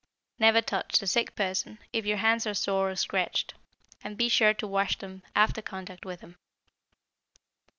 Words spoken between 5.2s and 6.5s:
after contact with him.